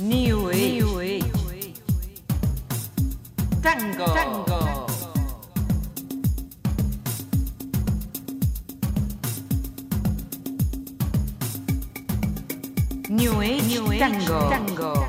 [0.00, 1.22] New Age.
[3.62, 4.06] Tango.
[4.14, 4.86] Tango.
[13.10, 13.62] New Age.
[13.68, 14.00] New Age.
[14.00, 14.48] Tango.
[14.48, 15.06] Tango.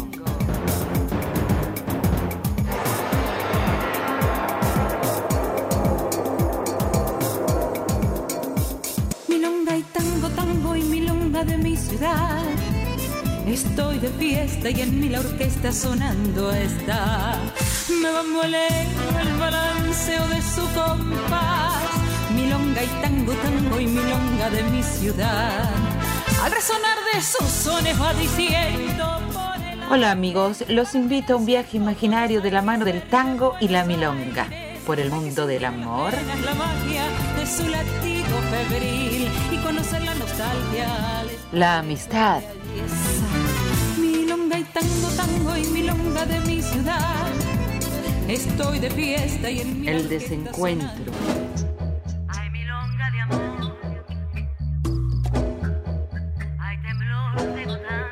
[9.29, 12.50] Milonga y tango, tango y milonga de mi ciudad.
[13.51, 17.37] Estoy de fiesta y en mí la orquesta sonando está.
[18.01, 18.87] Me va moler
[19.19, 21.83] el balanceo de su compás.
[22.33, 25.69] Milonga y tango, tango y milonga de mi ciudad.
[26.41, 29.19] Al resonar de sus sones va diciendo.
[29.91, 33.83] Hola amigos, los invito a un viaje imaginario de la mano del tango y la
[33.83, 34.47] milonga
[34.85, 37.03] por el mundo del amor, la magia
[37.37, 41.23] de su latido febril y conocer la nostalgia.
[41.25, 42.41] les la amistad,
[44.73, 47.27] tango, tango y milonga de mi ciudad.
[48.27, 51.11] Estoy de fiesta y en mi el desencuentro,
[52.29, 53.77] Hay milonga de amor,
[56.59, 58.05] hay temblor de gotán,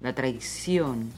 [0.00, 1.12] la traición,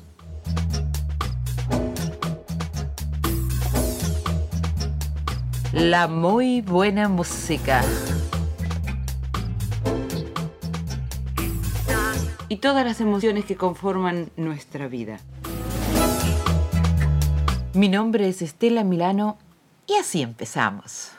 [5.75, 7.83] la muy buena música
[12.49, 15.19] y todas las emociones que conforman nuestra vida.
[17.73, 19.37] Mi nombre es Estela Milano
[19.89, 21.11] y así empezamos.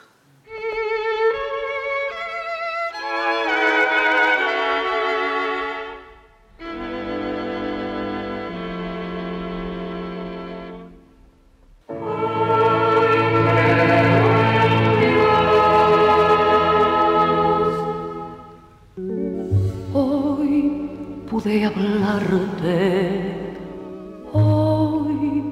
[24.32, 25.42] Hoy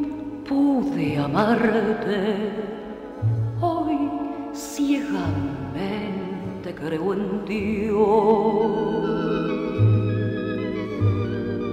[0.48, 2.52] pude amarte,
[3.60, 4.10] hoy
[4.52, 5.94] ciegamente
[6.74, 7.96] creo en Dios.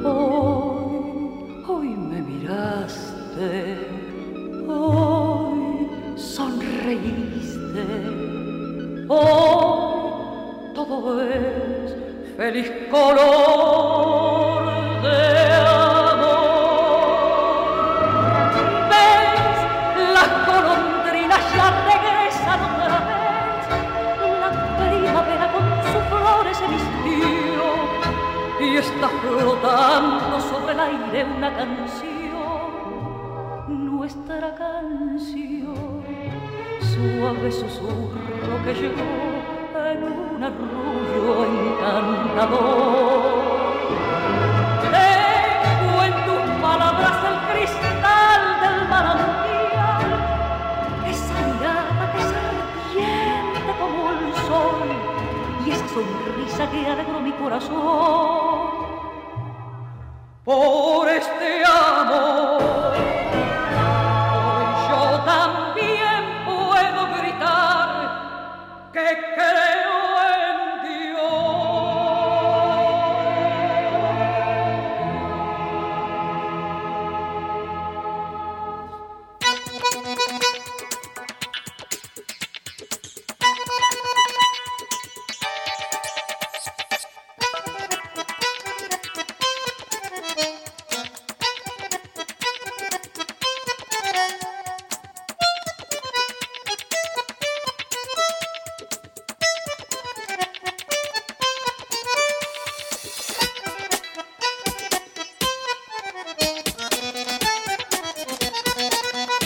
[0.03, 3.77] Hoy, hoy me miraste,
[4.67, 5.87] hoy
[6.17, 7.85] sonreíste,
[9.07, 11.95] hoy todo es
[12.35, 14.10] feliz color
[31.11, 32.09] aire una canción,
[33.67, 35.75] nuestra canción.
[36.79, 39.01] Suave susurro que llegó
[39.91, 42.61] en un arrullo encantador.
[44.81, 50.09] Tengo en tus palabras el cristal del manantial,
[51.07, 54.89] esa mirada que es ardiente como el sol
[55.65, 58.50] y esa sonrisa que alegró mi corazón
[60.43, 62.60] por este amor.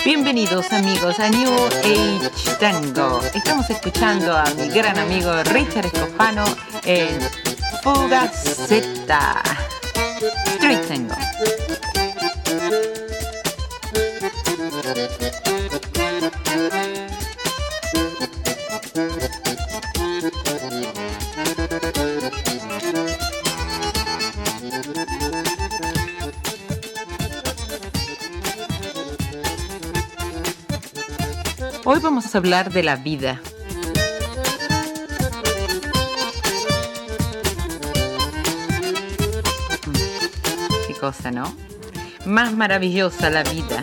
[0.05, 2.29] Bienvenidos amigos a New Age
[2.59, 3.21] Tango.
[3.33, 6.45] Estamos escuchando a mi gran amigo Richard Escofano
[6.85, 7.19] en
[7.81, 9.41] Fuga Z.
[10.59, 11.15] Tango.
[32.35, 33.41] hablar de la vida.
[40.87, 41.55] Qué cosa, ¿no?
[42.25, 43.81] Más maravillosa la vida.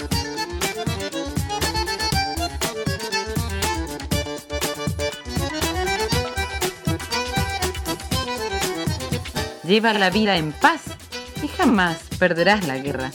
[9.65, 10.83] Lleva la vida en paz
[11.43, 13.11] y jamás perderás la guerra.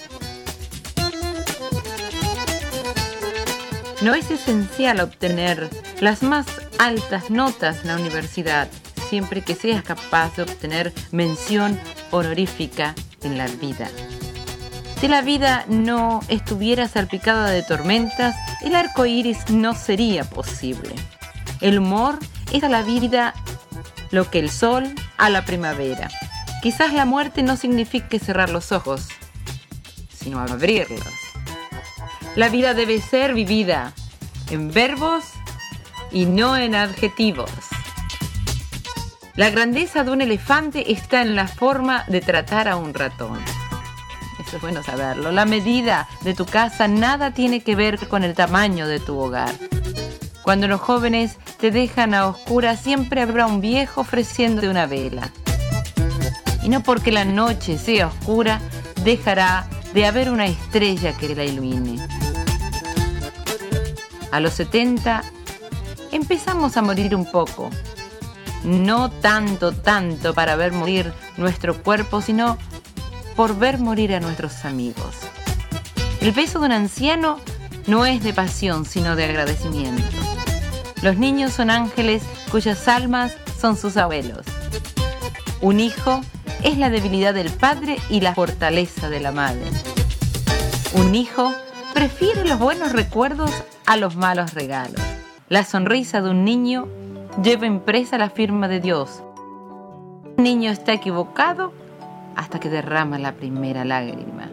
[4.01, 5.69] No es esencial obtener
[6.01, 6.45] las más
[6.77, 8.69] altas notas en la universidad,
[9.09, 11.79] siempre que seas capaz de obtener mención
[12.11, 13.89] honorífica en la vida.
[15.01, 20.93] Si la vida no estuviera salpicada de tormentas, el arco iris no sería posible.
[21.59, 22.19] El humor
[22.51, 23.33] es a la vida
[24.11, 26.09] lo que el sol a la primavera.
[26.61, 29.07] Quizás la muerte no signifique cerrar los ojos,
[30.15, 31.26] sino abrirlos.
[32.37, 33.93] La vida debe ser vivida
[34.51, 35.23] en verbos
[36.11, 37.49] y no en adjetivos.
[39.33, 43.39] La grandeza de un elefante está en la forma de tratar a un ratón.
[44.39, 45.31] Eso es bueno saberlo.
[45.31, 49.55] La medida de tu casa nada tiene que ver con el tamaño de tu hogar.
[50.43, 55.31] Cuando los jóvenes te dejan a oscuras, siempre habrá un viejo ofreciéndote una vela.
[56.61, 58.61] Y no porque la noche sea oscura,
[59.03, 62.16] dejará de haber una estrella que la ilumine.
[64.31, 65.23] A los 70
[66.11, 67.69] empezamos a morir un poco.
[68.63, 72.57] No tanto, tanto para ver morir nuestro cuerpo, sino
[73.35, 75.15] por ver morir a nuestros amigos.
[76.21, 77.39] El beso de un anciano
[77.85, 80.03] no es de pasión, sino de agradecimiento.
[81.01, 84.45] Los niños son ángeles cuyas almas son sus abuelos.
[85.61, 86.21] Un hijo
[86.63, 89.69] es la debilidad del padre y la fortaleza de la madre.
[90.93, 91.53] Un hijo
[91.97, 93.49] prefiere los buenos recuerdos
[93.87, 95.01] a los malos regalos.
[95.49, 96.87] La sonrisa de un niño
[97.41, 99.23] lleva impresa la firma de Dios.
[100.37, 101.73] Un niño está equivocado
[102.35, 104.47] hasta que derrama la primera lágrima.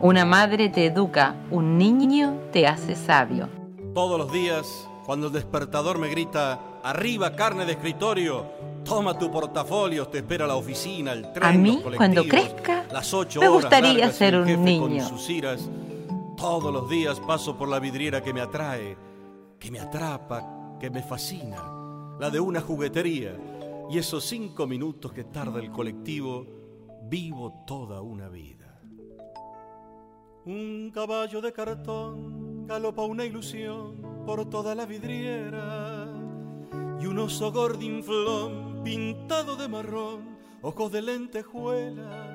[0.00, 3.48] Una madre te educa, un niño te hace sabio.
[3.94, 4.66] Todos los días,
[5.06, 8.44] cuando el despertador me grita, arriba carne de escritorio,
[8.84, 13.14] toma tu portafolio, te espera la oficina, el tren, A mí, los cuando crezca, las
[13.36, 14.80] me gustaría largas ser un niño.
[14.80, 15.70] Con sus iras.
[16.40, 18.96] Todos los días paso por la vidriera que me atrae,
[19.58, 23.36] que me atrapa, que me fascina, la de una juguetería.
[23.90, 26.46] Y esos cinco minutos que tarda el colectivo,
[27.02, 28.80] vivo toda una vida.
[30.46, 36.08] Un caballo de cartón galopa una ilusión por toda la vidriera.
[37.02, 42.30] Y un oso gordinflón pintado de marrón, ojos de lentejuela.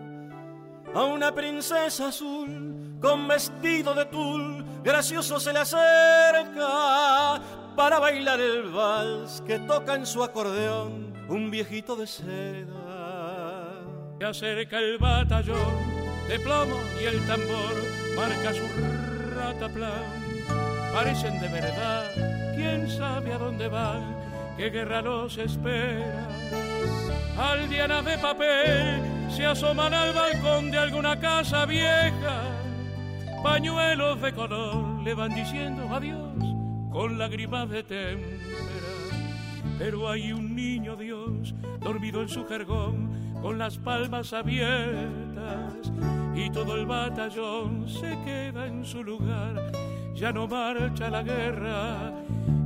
[0.93, 2.64] A una princesa azul
[3.01, 7.41] con vestido de tul, gracioso se le acerca
[7.75, 13.75] para bailar el vals que toca en su acordeón un viejito de seda.
[14.19, 15.95] Se acerca el batallón
[16.27, 17.75] de plomo y el tambor
[18.15, 18.63] marca su
[19.35, 20.25] rataplan.
[20.93, 22.09] Parecen de verdad,
[22.55, 24.15] quién sabe a dónde van,
[24.57, 26.27] qué guerra los espera.
[27.37, 32.43] Aldeanas de papel se asoman al balcón de alguna casa vieja.
[33.45, 36.33] Pañuelos de color le van diciendo adiós
[36.91, 38.41] con lágrimas de témpera.
[39.77, 45.93] Pero hay un niño Dios dormido en su jergón con las palmas abiertas
[46.33, 49.71] y todo el batallón se queda en su lugar.
[50.15, 52.13] Ya no marcha la guerra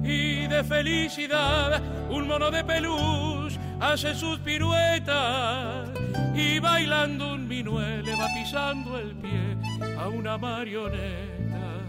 [0.02, 5.90] y de felicidad un mono de peluche hace sus piruetas
[6.34, 9.49] y bailando un minué le el pie
[10.10, 11.84] una marioneta.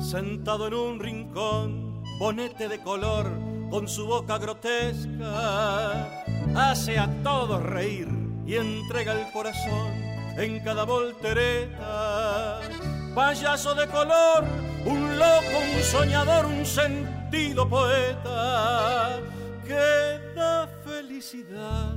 [0.00, 3.30] Sentado en un rincón, bonete de color,
[3.70, 6.22] con su boca grotesca,
[6.54, 8.08] hace a todos reír
[8.46, 9.92] y entrega el corazón
[10.36, 12.60] en cada voltereta.
[13.14, 14.44] Payaso de color,
[14.84, 19.20] un loco, un soñador, un sentido poeta
[19.64, 21.94] que da felicidad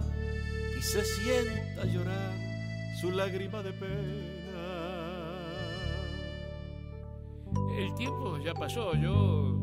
[0.77, 2.33] y se sienta llorar
[3.01, 4.36] su lágrima de pena.
[7.77, 9.55] El tiempo ya pasó, yo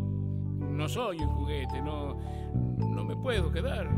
[0.61, 2.17] no soy un juguete, no,
[2.79, 3.89] no me puedo quedar.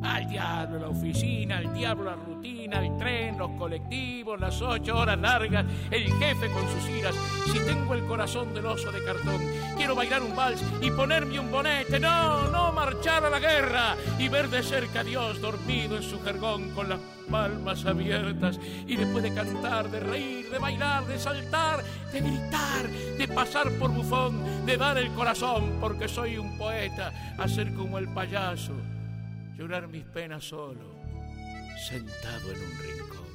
[0.00, 5.18] Al diablo la oficina, al diablo la rutina, el tren, los colectivos, las ocho horas
[5.18, 7.16] largas, el jefe con sus iras.
[7.52, 9.40] Si tengo el corazón del oso de cartón,
[9.76, 11.98] quiero bailar un vals y ponerme un bonete.
[11.98, 16.22] No, no marchar a la guerra y ver de cerca a Dios dormido en su
[16.22, 18.58] jergón con las palmas abiertas.
[18.86, 23.90] Y después de cantar, de reír, de bailar, de saltar, de gritar, de pasar por
[23.92, 28.72] bufón, de dar el corazón porque soy un poeta, hacer como el payaso
[29.56, 30.94] llorar mis penas solo,
[31.88, 33.26] sentado en un rincón.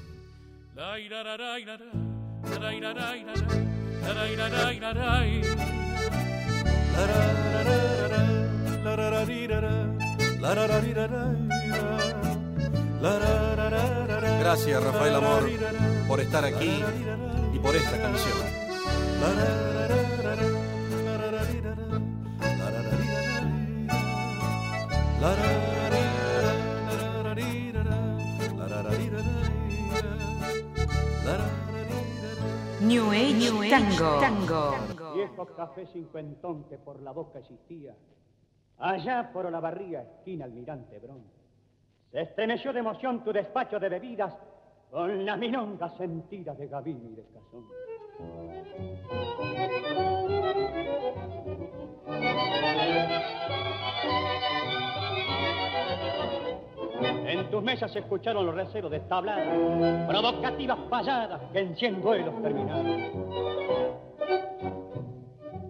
[14.39, 15.49] Gracias, Rafael Amor,
[16.07, 16.83] por estar aquí
[17.51, 18.37] y por esta canción.
[32.81, 34.19] New Age, New Age Tango.
[34.19, 35.13] Tango.
[35.15, 37.95] Viejo café cincuentón que por la boca existía,
[38.77, 41.40] allá por la barría, esquina Almirante Brón.
[42.11, 44.35] Se estremeció de emoción tu despacho de bebidas
[44.89, 47.25] con la milonga sentida de Gavín y de.
[57.31, 59.47] En tus mesas se escucharon los receros de tabladas,
[60.07, 63.21] provocativas payadas que en cien duelos terminaron.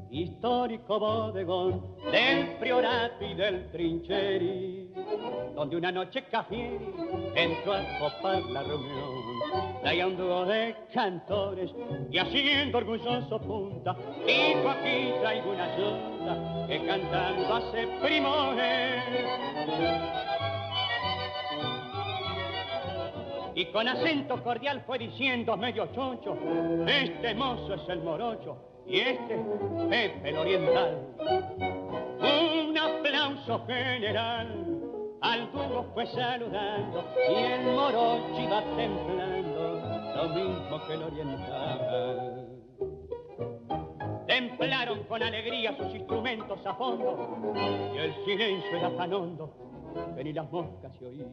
[0.09, 4.80] Histórico bodegón del priorato y del trincheri,
[5.55, 6.79] donde una noche Cafieri
[7.35, 9.81] entró a copar la reunión.
[9.81, 11.71] Traía un dúo de cantores
[12.09, 19.03] y haciendo orgulloso punta, dijo aquí traigo una ayuda que cantando hace primores
[23.55, 26.37] y con acento cordial fue diciendo medio choncho,
[26.87, 29.37] este mozo es el morocho y este
[29.89, 30.97] Pepe el oriental.
[32.19, 34.80] Un aplauso general
[35.21, 39.81] al dúo fue saludando y el morocho iba templando
[40.15, 42.47] lo mismo que el oriental.
[44.27, 47.53] Templaron con alegría sus instrumentos a fondo
[47.93, 49.53] y el silencio era tan hondo
[50.15, 51.29] que ni las moscas se oían.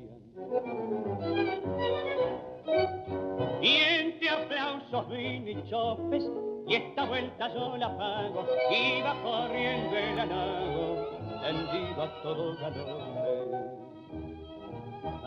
[3.62, 6.25] Y entre aplausos vine y chopes,
[6.66, 11.07] y esta vuelta yo la pago, iba corriendo el halago,
[11.40, 13.77] tendido a todo galón.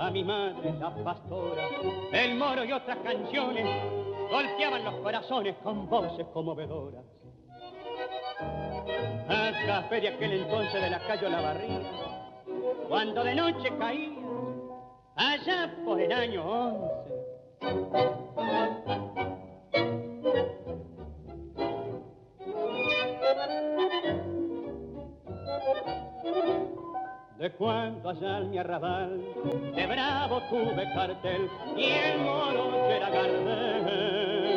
[0.02, 1.62] A mi madre, la pastora,
[2.12, 3.68] el moro y otras canciones,
[4.32, 7.04] golpeaban los corazones con voces conmovedoras.
[9.30, 11.92] A café de aquel entonces de la calle La Barriga,
[12.90, 14.10] cuando de noche caía,
[15.18, 18.31] allá por el año once.
[27.42, 29.20] De cuando allá en mi arrabal,
[29.76, 34.52] de bravo tuve cartel y el moro era Gardel.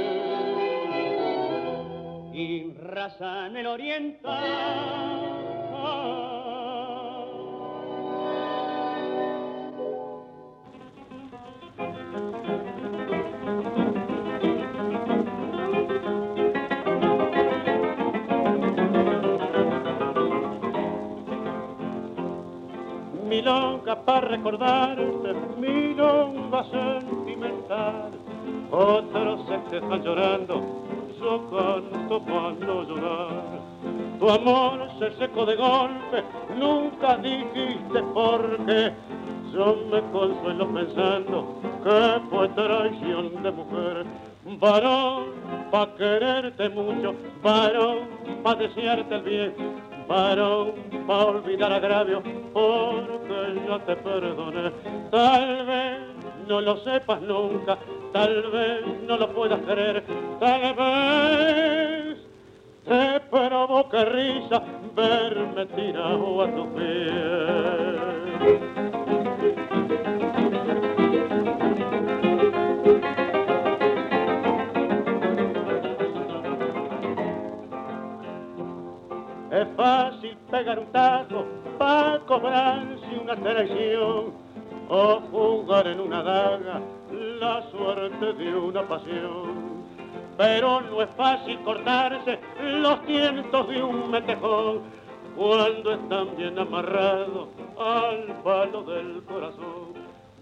[2.34, 5.24] Y raza en el oriental
[23.34, 28.12] milonga para recordarte, milonga sentimental.
[28.70, 30.54] Otros se quejan llorando,
[31.18, 32.22] yo canto
[32.60, 33.60] no llorar.
[34.18, 36.22] Tu amor se secó de golpe,
[36.56, 38.92] nunca dijiste por qué.
[39.52, 44.06] Yo me consuelo pensando que fue traición de mujer.
[44.60, 45.24] Varón,
[45.70, 47.98] pa' quererte mucho, varón,
[48.42, 49.54] pa' desearte el bien,
[50.06, 50.72] varón,
[51.06, 54.70] pa' olvidar agravio, porque yo te perdoné.
[55.10, 55.98] Tal vez
[56.48, 57.78] no lo sepas nunca,
[58.12, 60.02] tal vez no lo puedas creer,
[60.40, 62.18] tal vez
[62.84, 64.62] te provoque risa
[64.94, 68.73] verme tirado a tu pies.
[80.64, 81.44] Pegar un tajo
[81.78, 84.32] para cobrarse una traición
[84.88, 86.80] o jugar en una daga
[87.12, 89.84] la suerte de una pasión.
[90.38, 94.80] Pero no es fácil cortarse los tientos de un metejón
[95.36, 99.92] cuando están bien amarrados al palo del corazón.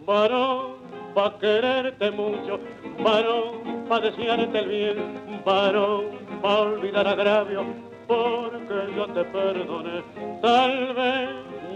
[0.07, 0.75] Varón,
[1.15, 2.61] pa' quererte mucho,
[3.03, 6.05] varón, pa' desearte el bien, varón,
[6.41, 10.03] pa' olvidar agravio, porque yo te perdone.
[10.41, 11.29] Tal vez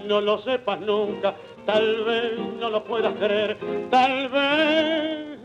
[0.06, 3.58] no lo sepas nunca, tal vez no lo puedas creer,
[3.90, 5.38] tal vez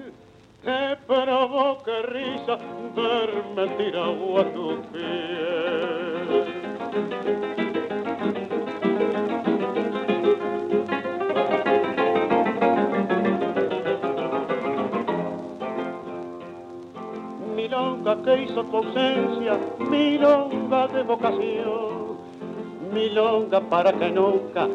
[0.63, 2.57] te provoque risa
[2.95, 6.11] verme tirado a tu pies.
[17.55, 19.59] milonga que hizo tu ausencia,
[20.71, 22.17] milonga de vocación,
[22.93, 24.69] milonga para que nunca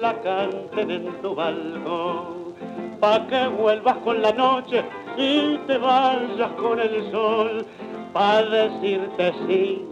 [0.00, 2.54] la canten en tu balcón.
[3.00, 4.84] pa' que vuelvas con la noche
[5.16, 7.64] y te vayas con el sol,
[8.12, 9.86] pa' decirte sí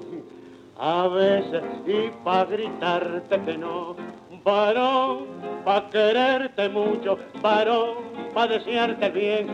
[0.78, 3.96] a veces y pa' gritarte que no.
[4.44, 5.26] Varón,
[5.64, 7.94] pa' quererte mucho, varón,
[8.34, 9.46] pa' desearte bien,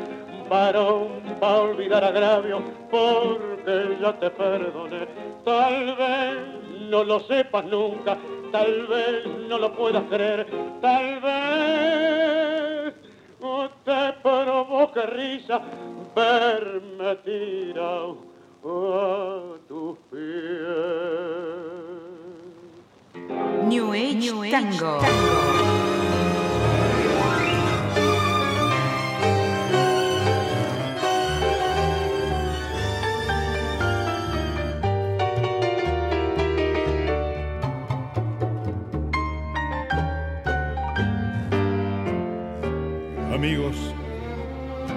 [0.52, 1.09] varón,
[1.40, 2.59] pa' olvidar agravio,
[2.90, 5.02] porque ya te perdoné.
[5.44, 6.37] Tal vez
[6.90, 8.18] no lo sepas nunca,
[8.50, 9.14] tal vez
[9.49, 10.47] no lo puedas creer,
[10.80, 11.52] tal vez
[13.85, 15.61] te provoque risa
[16.14, 18.18] verme tirado
[18.64, 20.92] a tus pies.
[23.68, 25.92] New Age, New Age Tango.
[43.43, 43.75] Amigos,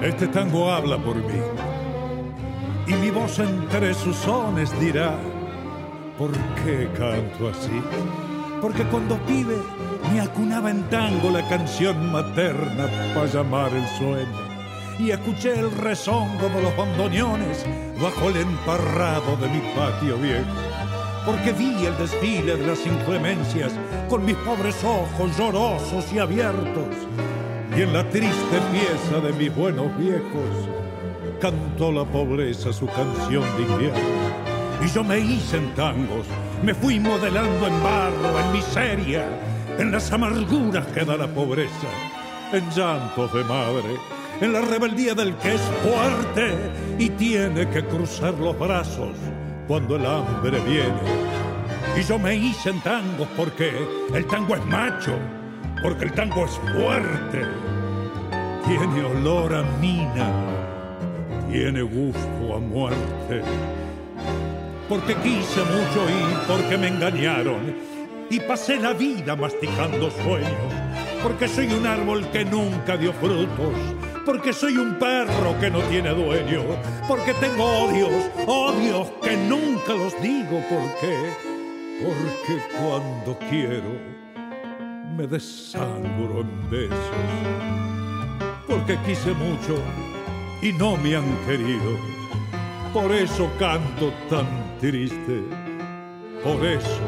[0.03, 1.41] este tango habla por mí.
[2.85, 5.17] Y mi voz entre sus sones dirá,
[6.15, 6.29] ¿por
[6.63, 7.81] qué canto así?
[8.61, 9.57] Porque cuando pibe
[10.13, 14.39] me acunaba en tango la canción materna para llamar el sueño.
[14.99, 17.65] Y escuché el rezongo de los bandoneones
[17.99, 20.45] bajo el emparrado de mi patio viejo.
[21.25, 23.73] Porque vi el desfile de las inclemencias
[24.07, 26.93] con mis pobres ojos llorosos y abiertos.
[27.73, 30.69] Y en la triste pieza de mis buenos viejos
[31.39, 33.99] cantó la pobreza su canción de invierno.
[34.83, 36.25] Y yo me hice en tangos,
[36.63, 39.25] me fui modelando en barro, en miseria,
[39.77, 41.87] en las amarguras que da la pobreza,
[42.51, 43.99] en llantos de madre,
[44.41, 46.53] en la rebeldía del que es fuerte
[46.99, 49.15] y tiene que cruzar los brazos
[49.67, 51.01] cuando el hambre viene.
[51.97, 53.71] Y yo me hice en tangos porque
[54.13, 55.17] el tango es macho,
[55.85, 57.45] porque el tango es fuerte,
[58.65, 60.31] tiene olor a mina,
[61.47, 63.43] tiene gusto a muerte.
[64.89, 67.75] Porque quise mucho y porque me engañaron.
[68.31, 70.73] Y pasé la vida masticando sueños.
[71.21, 73.75] Porque soy un árbol que nunca dio frutos.
[74.25, 76.63] Porque soy un perro que no tiene dueño.
[77.07, 80.63] Porque tengo odios, odios que nunca los digo.
[80.67, 81.29] ¿Por qué?
[82.03, 84.14] Porque cuando quiero
[85.15, 86.97] me desangro en besos.
[88.67, 89.77] Porque quise mucho
[90.61, 91.97] y no me han querido.
[92.93, 94.45] Por eso canto tan
[94.79, 95.41] triste,
[96.43, 97.01] por eso.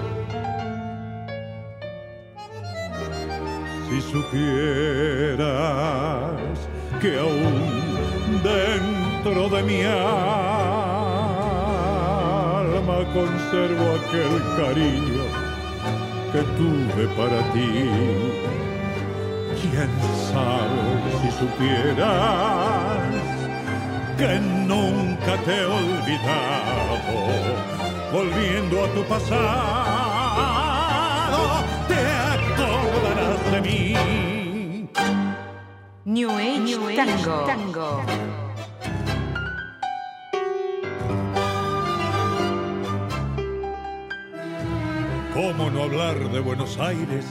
[3.89, 5.41] Si supieras
[7.01, 10.27] que aún dentro de mi alma
[13.13, 15.46] conservo aquel cariño
[16.37, 17.71] que tuve para ti.
[19.59, 19.91] ¿Quién
[20.31, 23.01] sabe si supieras
[24.17, 24.31] que
[24.67, 26.95] nunca te he olvidado,
[28.13, 29.37] volviendo a tu pasado,
[31.87, 31.99] te
[32.35, 33.81] acordarás de mí.
[36.05, 37.45] New Age, New Age Tango.
[37.45, 37.89] Tango.
[45.47, 47.25] ¿Cómo no hablar de Buenos Aires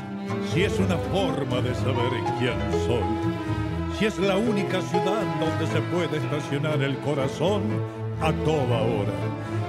[0.50, 3.04] si es una forma de saber quién soy?
[3.98, 7.64] Si es la única ciudad donde se puede estacionar el corazón
[8.22, 9.12] a toda hora,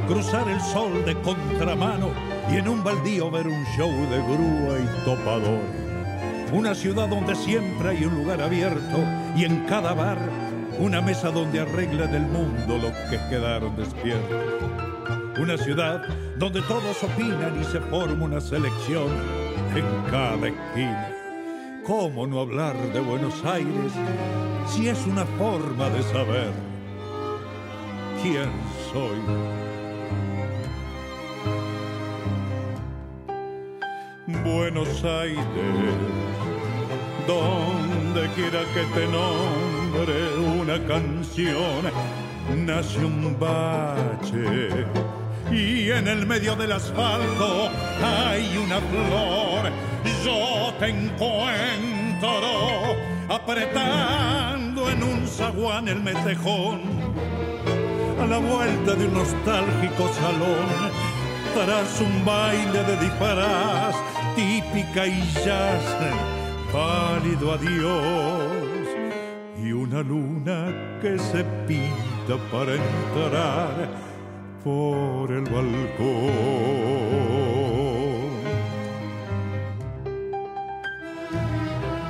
[0.07, 2.09] cruzar el sol de contramano
[2.49, 5.59] y en un baldío ver un show de grúa y topador.
[6.53, 8.97] Una ciudad donde siempre hay un lugar abierto
[9.35, 10.19] y en cada bar
[10.79, 14.86] una mesa donde arreglan el mundo los que quedaron despiertos.
[15.39, 16.01] Una ciudad
[16.39, 19.07] donde todos opinan y se forma una selección
[19.75, 21.13] en cada esquina.
[21.85, 23.93] ¿Cómo no hablar de Buenos Aires
[24.67, 26.51] si es una forma de saber
[28.23, 28.49] quién
[28.91, 29.19] soy?
[34.43, 35.45] Buenos Aires,
[37.27, 41.83] donde quiera que te nombre una canción,
[42.65, 44.87] nace un bache
[45.51, 47.69] y en el medio del asfalto
[48.03, 49.71] hay una flor.
[50.23, 52.95] Yo te encuentro
[53.29, 56.81] apretando en un zaguán el metejón
[58.21, 60.91] a la vuelta de un nostálgico salón
[61.53, 63.95] tras un baile de disparas
[64.35, 65.83] típica y jazz
[66.71, 68.87] pálido adiós
[69.63, 74.06] y una luna que se pinta para entrar
[74.67, 75.77] por el balcón.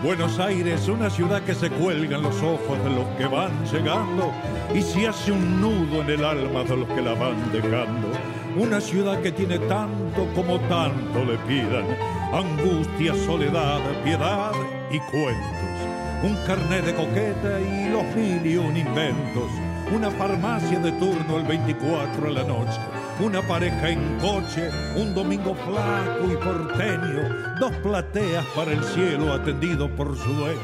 [0.04, 4.32] Buenos Aires, una ciudad que se cuelga en los ojos de los que van llegando
[4.74, 8.10] y se hace un nudo en el alma de los que la van dejando.
[8.58, 11.86] Una ciudad que tiene tanto como tanto le pidan,
[12.34, 14.54] angustia, soledad, piedad
[14.90, 15.78] y cuentos.
[16.24, 19.67] Un carnet de coqueta y los mil y un inventos.
[19.94, 22.80] Una farmacia de turno el 24 a la noche
[23.20, 29.90] una pareja en coche, un domingo flaco y porteño, dos plateas para el cielo atendido
[29.96, 30.60] por su dueño,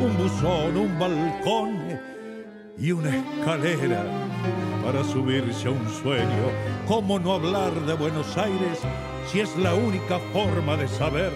[0.00, 2.00] un buzón, un balcón
[2.78, 4.02] y una escalera
[4.84, 6.50] para subirse a un sueño.
[6.88, 8.78] ¿Cómo no hablar de Buenos Aires
[9.30, 11.32] si es la única forma de saber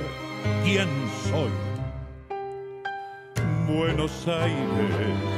[0.65, 0.89] quién
[1.29, 1.51] soy?
[3.67, 5.38] Buenos Aires.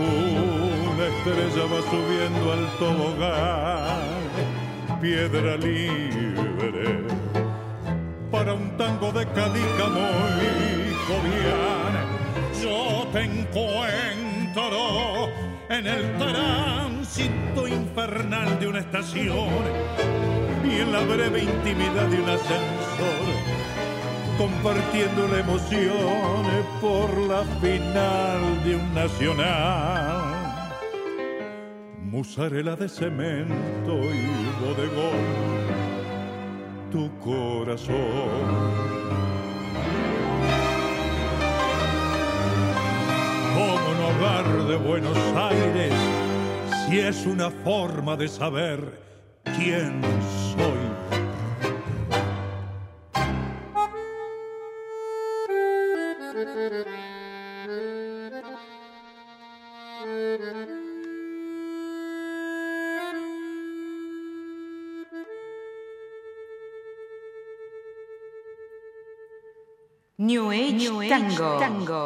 [0.00, 4.20] Una estrella va subiendo al tobogán,
[5.00, 7.04] piedra libre,
[8.30, 10.08] para un tango de cadícamo
[10.40, 10.42] y
[11.06, 11.92] jovial.
[12.62, 15.28] Yo te encuentro
[15.68, 19.62] en el tránsito infernal de una estación
[20.64, 23.26] y en la breve intimidad de un ascensor
[24.40, 26.46] compartiendo la emoción
[26.80, 30.24] por la final de un nacional.
[32.00, 34.28] Musarela de cemento y
[34.64, 35.26] bodegón,
[36.90, 38.30] tu corazón.
[43.54, 45.92] ¿Cómo no hablar de Buenos Aires
[46.88, 49.02] si es una forma de saber
[49.54, 50.00] quién
[70.22, 71.58] New Age, New Age Tango.
[71.58, 72.04] Tango.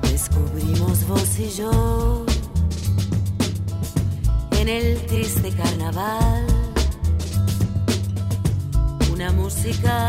[0.00, 2.24] Descubrimos vos y yo
[4.52, 6.46] en el triste carnaval
[9.12, 10.05] una música